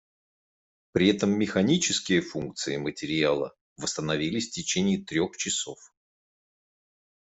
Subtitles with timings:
[0.93, 5.77] При этом механические функции материала восстановились в течение трёх часов.